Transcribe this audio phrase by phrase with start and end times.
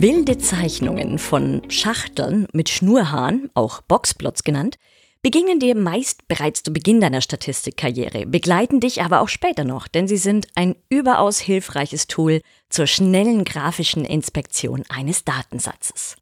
[0.00, 4.76] Wilde Zeichnungen von Schachteln mit Schnurhaaren, auch Boxplots genannt,
[5.22, 10.06] begegnen dir meist bereits zu Beginn deiner Statistikkarriere, begleiten dich aber auch später noch, denn
[10.06, 16.14] sie sind ein überaus hilfreiches Tool zur schnellen grafischen Inspektion eines Datensatzes.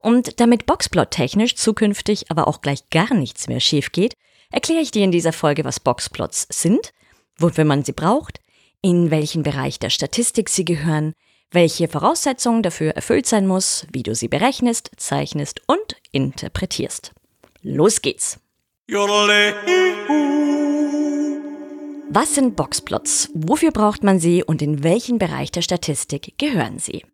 [0.00, 4.14] Und damit Boxplot technisch zukünftig aber auch gleich gar nichts mehr schief geht,
[4.50, 6.90] erkläre ich dir in dieser Folge, was Boxplots sind,
[7.38, 8.40] wofür man sie braucht,
[8.82, 11.14] in welchen Bereich der Statistik sie gehören,
[11.50, 17.12] welche Voraussetzungen dafür erfüllt sein muss, wie du sie berechnest, zeichnest und interpretierst.
[17.62, 18.38] Los geht's!
[22.12, 23.30] Was sind Boxplots?
[23.34, 27.04] Wofür braucht man sie und in welchen Bereich der Statistik gehören sie?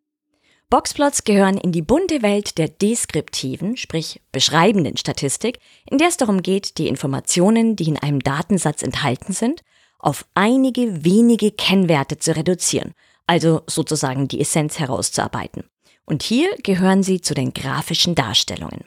[0.69, 6.43] Boxplots gehören in die bunte Welt der deskriptiven, sprich beschreibenden Statistik, in der es darum
[6.43, 9.63] geht, die Informationen, die in einem Datensatz enthalten sind,
[9.99, 12.95] auf einige wenige Kennwerte zu reduzieren
[13.27, 15.65] also sozusagen die Essenz herauszuarbeiten.
[16.05, 18.85] Und hier gehören sie zu den grafischen Darstellungen.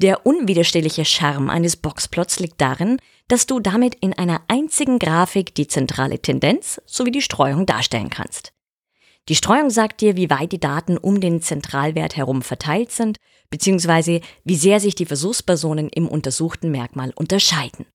[0.00, 5.68] Der unwiderstehliche Charme eines Boxplots liegt darin, dass du damit in einer einzigen Grafik die
[5.68, 8.52] zentrale Tendenz sowie die Streuung darstellen kannst.
[9.28, 13.16] Die Streuung sagt dir, wie weit die Daten um den Zentralwert herum verteilt sind,
[13.48, 17.86] beziehungsweise wie sehr sich die Versuchspersonen im untersuchten Merkmal unterscheiden.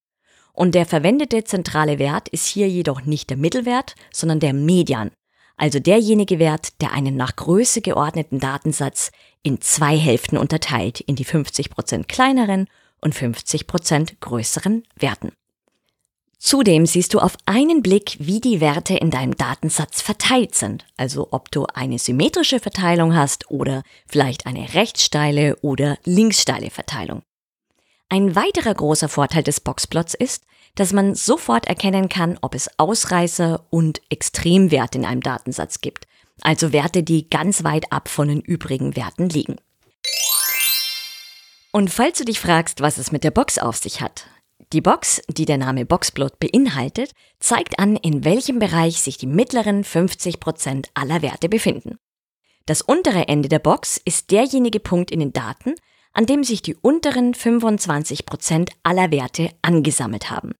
[0.54, 5.12] Und der verwendete zentrale Wert ist hier jedoch nicht der Mittelwert, sondern der Median,
[5.60, 9.12] also derjenige Wert, der einen nach Größe geordneten Datensatz
[9.44, 12.68] in zwei Hälften unterteilt, in die 50% kleineren
[13.02, 15.32] und 50% größeren Werten.
[16.38, 21.28] Zudem siehst du auf einen Blick, wie die Werte in deinem Datensatz verteilt sind, also
[21.32, 27.24] ob du eine symmetrische Verteilung hast oder vielleicht eine rechtssteile oder linkssteile Verteilung.
[28.12, 30.44] Ein weiterer großer Vorteil des Boxplots ist,
[30.74, 36.08] dass man sofort erkennen kann, ob es Ausreißer und Extremwerte in einem Datensatz gibt,
[36.42, 39.58] also Werte, die ganz weit ab von den übrigen Werten liegen.
[41.72, 44.26] Und falls du dich fragst, was es mit der Box auf sich hat,
[44.74, 49.84] die Box, die der Name Boxplot beinhaltet, zeigt an, in welchem Bereich sich die mittleren
[49.84, 52.00] 50% aller Werte befinden.
[52.66, 55.76] Das untere Ende der Box ist derjenige Punkt in den Daten,
[56.14, 60.54] an dem sich die unteren 25% aller Werte angesammelt haben.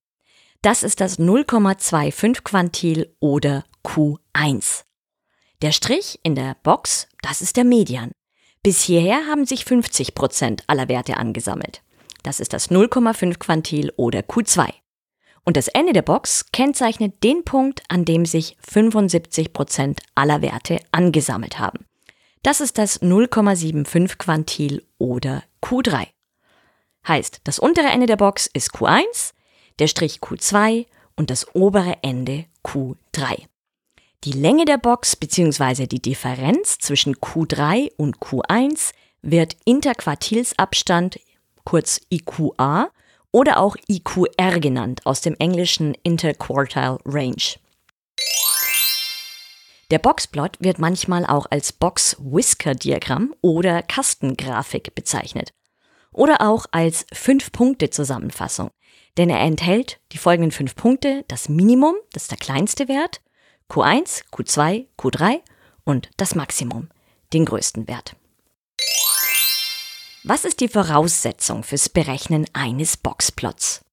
[0.62, 4.84] Das ist das 0,25 Quantil oder Q1.
[5.62, 8.12] Der Strich in der Box, das ist der Median.
[8.62, 11.82] Bis hierher haben sich 50% aller Werte angesammelt.
[12.22, 14.68] Das ist das 0,5 Quantil oder Q2.
[15.44, 21.58] Und das Ende der Box kennzeichnet den Punkt, an dem sich 75% aller Werte angesammelt
[21.58, 21.86] haben.
[22.42, 26.06] Das ist das 0,75 Quantil oder Q3.
[27.06, 29.32] Heißt, das untere Ende der Box ist Q1,
[29.78, 30.86] der Strich Q2
[31.16, 33.46] und das obere Ende Q3.
[34.24, 35.86] Die Länge der Box bzw.
[35.86, 41.20] die Differenz zwischen Q3 und Q1 wird Interquartilsabstand,
[41.64, 42.90] kurz IQA,
[43.32, 47.58] oder auch IQR genannt, aus dem englischen Interquartile Range.
[49.90, 55.50] Der Boxplot wird manchmal auch als Box-Whisker-Diagramm oder Kastengrafik bezeichnet.
[56.12, 58.70] Oder auch als Fünf-Punkte-Zusammenfassung,
[59.16, 63.20] denn er enthält die folgenden fünf Punkte, das Minimum, das ist der kleinste Wert,
[63.68, 65.40] Q1, Q2, Q3
[65.84, 66.88] und das Maximum,
[67.32, 68.16] den größten Wert.
[70.22, 73.84] Was ist die Voraussetzung fürs Berechnen eines Boxplots?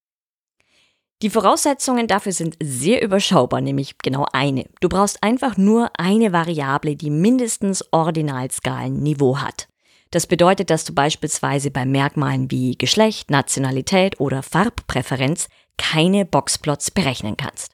[1.24, 4.66] Die Voraussetzungen dafür sind sehr überschaubar, nämlich genau eine.
[4.82, 9.68] Du brauchst einfach nur eine Variable, die mindestens Ordinalskalenniveau hat.
[10.12, 17.36] Das bedeutet, dass du beispielsweise bei Merkmalen wie Geschlecht, Nationalität oder Farbpräferenz keine Boxplots berechnen
[17.36, 17.72] kannst.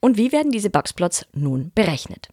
[0.00, 2.28] Und wie werden diese Boxplots nun berechnet?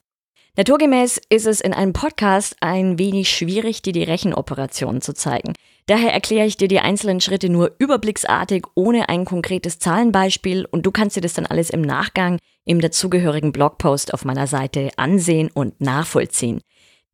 [0.57, 5.53] Naturgemäß ist es in einem Podcast ein wenig schwierig, dir die Rechenoperationen zu zeigen.
[5.85, 10.91] Daher erkläre ich dir die einzelnen Schritte nur überblicksartig, ohne ein konkretes Zahlenbeispiel und du
[10.91, 15.79] kannst dir das dann alles im Nachgang im dazugehörigen Blogpost auf meiner Seite ansehen und
[15.81, 16.61] nachvollziehen.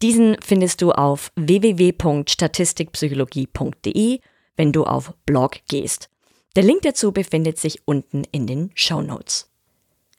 [0.02, 4.20] Diesen findest du auf www.statistikpsychologie.de,
[4.58, 6.10] wenn du auf Blog gehst.
[6.56, 9.52] Der Link dazu befindet sich unten in den Show Notes.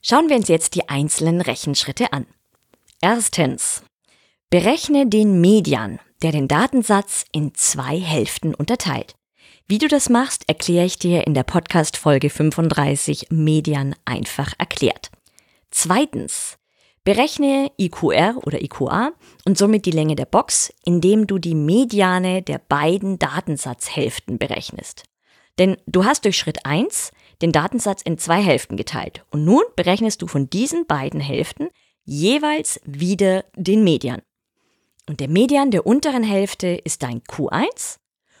[0.01, 2.27] Schauen wir uns jetzt die einzelnen Rechenschritte an.
[3.01, 3.83] Erstens.
[4.49, 9.13] Berechne den Median, der den Datensatz in zwei Hälften unterteilt.
[9.67, 15.11] Wie du das machst, erkläre ich dir in der Podcast Folge 35 Median einfach erklärt.
[15.69, 16.57] Zweitens,
[17.03, 19.11] berechne IQR oder IQA
[19.45, 25.03] und somit die Länge der Box, indem du die Mediane der beiden Datensatzhälften berechnest.
[25.59, 27.11] Denn du hast durch Schritt 1
[27.43, 31.69] den Datensatz in zwei Hälften geteilt und nun berechnest du von diesen beiden Hälften
[32.07, 34.21] jeweils wieder den Median.
[35.07, 37.97] Und der Median der unteren Hälfte ist dein Q1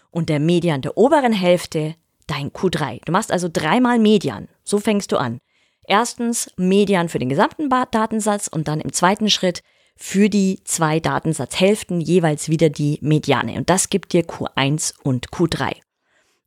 [0.09, 3.01] und der Median der oberen Hälfte dein Q3.
[3.05, 4.47] Du machst also dreimal Median.
[4.63, 5.39] So fängst du an.
[5.85, 9.61] Erstens Median für den gesamten Datensatz und dann im zweiten Schritt
[9.95, 13.53] für die zwei Datensatzhälften jeweils wieder die Mediane.
[13.53, 15.75] Und das gibt dir Q1 und Q3.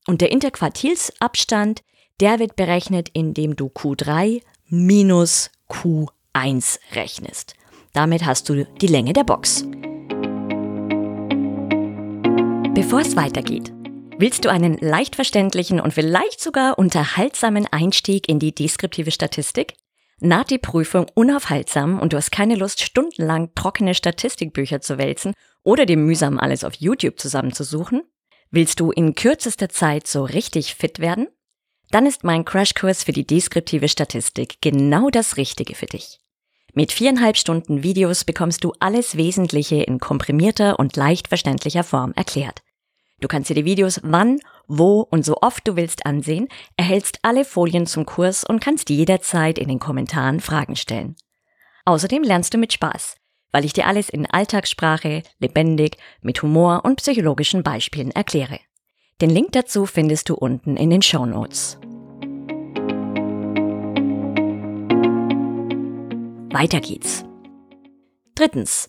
[0.07, 1.83] Und der Interquartilsabstand,
[2.21, 6.09] der wird berechnet, indem du Q3 minus Q1
[6.93, 7.55] rechnest.
[7.93, 9.65] Damit hast du die Länge der Box.
[12.75, 13.73] Bevor es weitergeht,
[14.19, 19.75] willst du einen leicht verständlichen und vielleicht sogar unterhaltsamen Einstieg in die deskriptive Statistik?
[20.21, 25.33] Naht die Prüfung unaufhaltsam und du hast keine Lust, stundenlang trockene Statistikbücher zu wälzen
[25.63, 28.03] oder dir mühsam alles auf YouTube zusammenzusuchen?
[28.51, 31.29] Willst du in kürzester Zeit so richtig fit werden?
[31.91, 36.21] Dann ist mein Crashkurs für die deskriptive Statistik genau das Richtige für dich.
[36.73, 42.63] Mit viereinhalb Stunden Videos bekommst du alles Wesentliche in komprimierter und leicht verständlicher Form erklärt.
[43.21, 44.39] Du kannst dir die Videos wann,
[44.69, 49.59] wo und so oft du willst ansehen, erhältst alle Folien zum Kurs und kannst jederzeit
[49.59, 51.17] in den Kommentaren Fragen stellen.
[51.87, 53.17] Außerdem lernst du mit Spaß,
[53.51, 58.61] weil ich dir alles in Alltagssprache, lebendig, mit Humor und psychologischen Beispielen erkläre.
[59.21, 61.79] Den Link dazu findest du unten in den Show Notes.
[66.51, 67.25] Weiter geht's.
[68.35, 68.89] Drittens.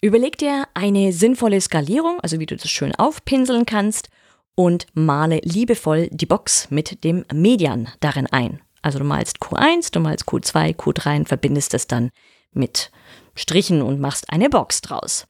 [0.00, 4.10] Überleg dir eine sinnvolle Skalierung, also wie du das schön aufpinseln kannst
[4.54, 8.60] und male liebevoll die Box mit dem Median darin ein.
[8.80, 12.10] Also du malst Q1, du malst Q2, Q3 und verbindest es dann
[12.52, 12.92] mit
[13.34, 15.26] Strichen und machst eine Box draus.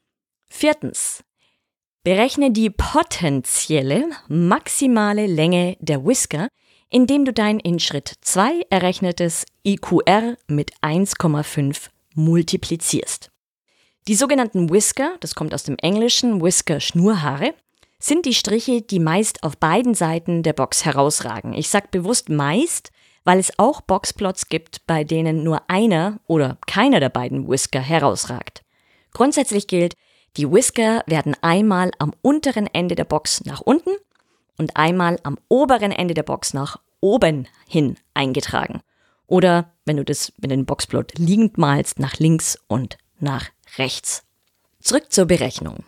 [0.50, 1.24] Viertens.
[2.04, 6.48] Berechne die potenzielle maximale Länge der Whisker,
[6.90, 13.30] indem du dein in Schritt 2 errechnetes IQR mit 1,5 multiplizierst.
[14.06, 17.54] Die sogenannten Whisker, das kommt aus dem Englischen Whisker Schnurhaare,
[17.98, 21.54] sind die Striche, die meist auf beiden Seiten der Box herausragen.
[21.54, 22.92] Ich sage bewusst meist,
[23.24, 28.62] weil es auch Boxplots gibt, bei denen nur einer oder keiner der beiden Whisker herausragt.
[29.14, 29.94] Grundsätzlich gilt,
[30.36, 33.90] die Whisker werden einmal am unteren Ende der Box nach unten
[34.58, 38.80] und einmal am oberen Ende der Box nach oben hin eingetragen.
[39.26, 44.24] Oder wenn du das mit dem Boxplot liegend malst, nach links und nach rechts.
[44.80, 45.84] Zurück zur Berechnung.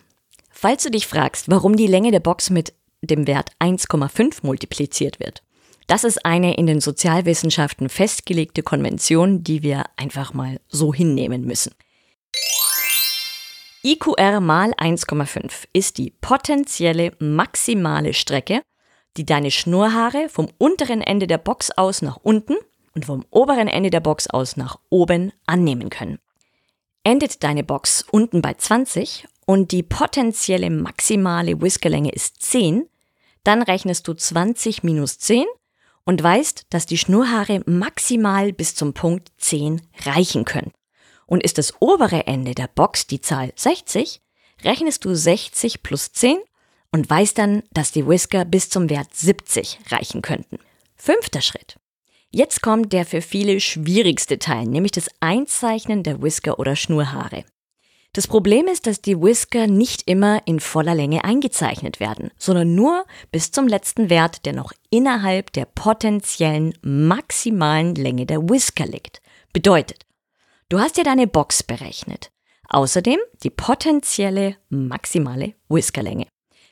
[0.50, 2.72] Falls du dich fragst, warum die Länge der Box mit
[3.02, 5.42] dem Wert 1,5 multipliziert wird,
[5.86, 11.72] das ist eine in den Sozialwissenschaften festgelegte Konvention, die wir einfach mal so hinnehmen müssen.
[13.86, 18.62] IQR mal 1,5 ist die potenzielle maximale Strecke,
[19.16, 22.56] die deine Schnurhaare vom unteren Ende der Box aus nach unten
[22.96, 26.18] und vom oberen Ende der Box aus nach oben annehmen können.
[27.04, 32.88] Endet deine Box unten bei 20 und die potenzielle maximale Whiskerlänge ist 10,
[33.44, 35.44] dann rechnest du 20 minus 10
[36.02, 40.72] und weißt, dass die Schnurhaare maximal bis zum Punkt 10 reichen können.
[41.26, 44.20] Und ist das obere Ende der Box die Zahl 60,
[44.64, 46.38] rechnest du 60 plus 10
[46.92, 50.58] und weißt dann, dass die Whisker bis zum Wert 70 reichen könnten.
[50.94, 51.76] Fünfter Schritt.
[52.30, 57.44] Jetzt kommt der für viele schwierigste Teil, nämlich das Einzeichnen der Whisker oder Schnurhaare.
[58.12, 63.04] Das Problem ist, dass die Whisker nicht immer in voller Länge eingezeichnet werden, sondern nur
[63.30, 69.20] bis zum letzten Wert, der noch innerhalb der potenziellen maximalen Länge der Whisker liegt.
[69.52, 70.05] Bedeutet,
[70.68, 72.30] du hast dir deine Box berechnet.
[72.68, 76.26] Außerdem die potenzielle maximale Whiskerlänge.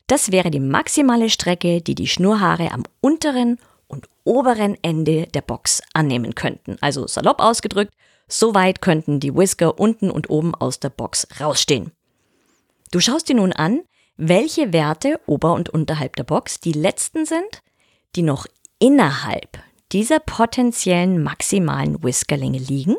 [0.06, 5.82] Das wäre die maximale Strecke, die die Schnurhaare am unteren und oberen Ende der Box
[5.92, 6.76] annehmen könnten.
[6.80, 7.94] Also salopp ausgedrückt,
[8.28, 11.92] so weit könnten die Whisker unten und oben aus der Box rausstehen.
[12.90, 13.82] Du schaust dir nun an,
[14.16, 17.62] welche Werte ober und unterhalb der Box die letzten sind,
[18.14, 18.46] die noch
[18.78, 19.58] innerhalb
[19.92, 22.96] dieser potenziellen maximalen Whiskerlänge liegen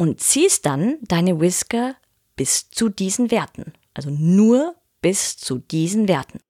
[0.00, 1.94] und ziehst dann deine Whisker
[2.34, 3.74] bis zu diesen Werten.
[3.92, 6.40] Also nur bis zu diesen Werten.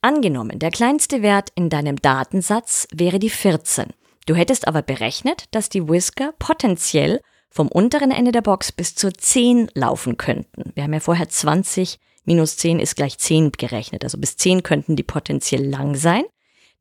[0.00, 3.92] Angenommen, der kleinste Wert in deinem Datensatz wäre die 14.
[4.24, 9.12] Du hättest aber berechnet, dass die Whisker potenziell vom unteren Ende der Box bis zur
[9.12, 10.72] 10 laufen könnten.
[10.74, 14.02] Wir haben ja vorher 20 minus 10 ist gleich 10 gerechnet.
[14.02, 16.24] Also bis 10 könnten die potenziell lang sein.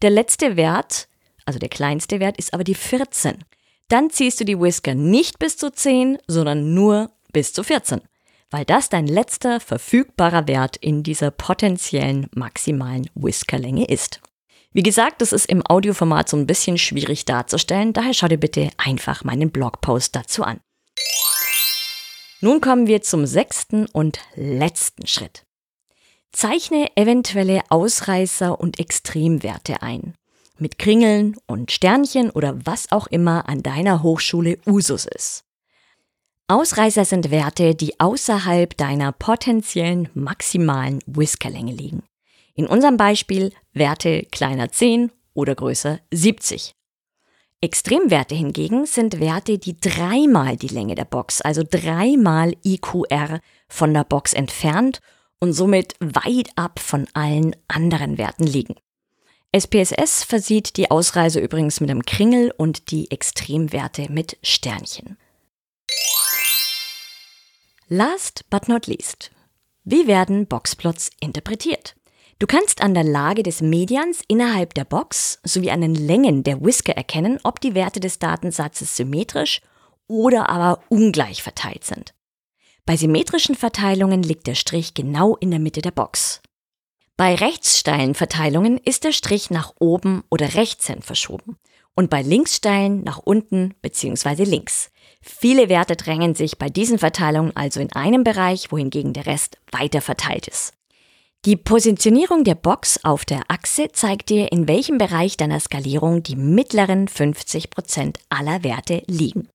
[0.01, 1.09] Der letzte Wert,
[1.43, 3.43] also der kleinste Wert, ist aber die 14.
[3.93, 8.01] Dann ziehst du die Whisker nicht bis zu 10, sondern nur bis zu 14,
[8.49, 14.19] weil das dein letzter verfügbarer Wert in dieser potenziellen maximalen Whiskerlänge ist.
[14.71, 18.71] Wie gesagt, das ist im Audioformat so ein bisschen schwierig darzustellen, daher schau dir bitte
[18.77, 20.59] einfach meinen Blogpost dazu an.
[22.41, 25.45] Nun kommen wir zum sechsten und letzten Schritt.
[26.31, 30.15] Zeichne eventuelle Ausreißer und Extremwerte ein.
[30.63, 35.43] Mit Kringeln und Sternchen oder was auch immer an deiner Hochschule Usus ist.
[36.47, 42.03] Ausreißer sind Werte, die außerhalb deiner potenziellen maximalen Whiskerlänge liegen.
[42.55, 46.73] In unserem Beispiel Werte kleiner 10 oder größer 70.
[47.59, 54.05] Extremwerte hingegen sind Werte, die dreimal die Länge der Box, also dreimal IQR von der
[54.05, 55.01] Box entfernt
[55.41, 58.75] und somit weit ab von allen anderen Werten liegen.
[59.55, 65.15] SPSS versieht die Ausreise übrigens mit einem Kringel und die Extremwerte mit Sternchen.
[67.87, 69.29] Last but not least.
[69.83, 71.95] Wie werden Boxplots interpretiert?
[72.39, 76.61] Du kannst an der Lage des Medians innerhalb der Box sowie an den Längen der
[76.61, 79.61] Whisker erkennen, ob die Werte des Datensatzes symmetrisch
[80.07, 82.15] oder aber ungleich verteilt sind.
[82.85, 86.41] Bei symmetrischen Verteilungen liegt der Strich genau in der Mitte der Box.
[87.15, 91.57] Bei rechtssteilen Verteilungen ist der Strich nach oben oder rechts hin verschoben
[91.93, 94.45] und bei linkssteilen nach unten bzw.
[94.45, 94.89] links.
[95.21, 100.01] Viele Werte drängen sich bei diesen Verteilungen also in einem Bereich, wohingegen der Rest weiter
[100.01, 100.73] verteilt ist.
[101.45, 106.37] Die Positionierung der Box auf der Achse zeigt dir, in welchem Bereich deiner Skalierung die
[106.37, 109.49] mittleren 50 Prozent aller Werte liegen.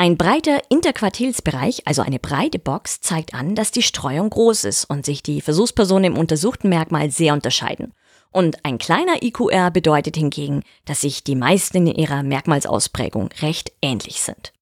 [0.00, 5.04] Ein breiter Interquartilsbereich, also eine breite Box, zeigt an, dass die Streuung groß ist und
[5.04, 7.92] sich die Versuchspersonen im untersuchten Merkmal sehr unterscheiden.
[8.30, 14.22] Und ein kleiner IQR bedeutet hingegen, dass sich die meisten in ihrer Merkmalsausprägung recht ähnlich
[14.22, 14.52] sind.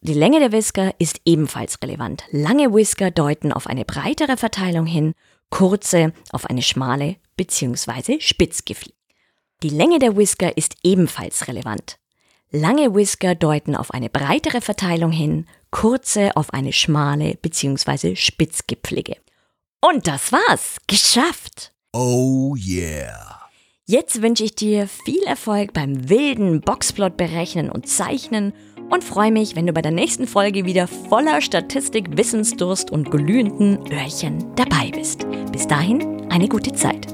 [0.00, 2.24] Die Länge der Whisker ist ebenfalls relevant.
[2.32, 5.14] Lange Whisker deuten auf eine breitere Verteilung hin
[5.50, 8.18] kurze auf eine schmale bzw.
[8.18, 8.98] spitzgefliegt.
[9.62, 12.00] Die Länge der Whisker ist ebenfalls relevant.
[12.56, 18.14] Lange Whisker deuten auf eine breitere Verteilung hin, kurze auf eine schmale bzw.
[18.14, 19.16] spitzgipfelige.
[19.80, 20.76] Und das war's.
[20.86, 21.72] Geschafft.
[21.92, 23.40] Oh yeah.
[23.86, 28.52] Jetzt wünsche ich dir viel Erfolg beim wilden Boxplot berechnen und zeichnen
[28.88, 33.80] und freue mich, wenn du bei der nächsten Folge wieder voller Statistik, Wissensdurst und glühenden
[33.92, 35.26] Öhrchen dabei bist.
[35.50, 37.13] Bis dahin eine gute Zeit.